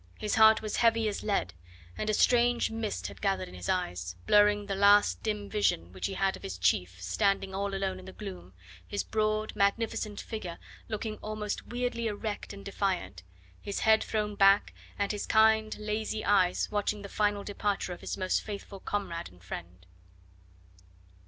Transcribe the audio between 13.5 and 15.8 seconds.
his head thrown back, and his kind,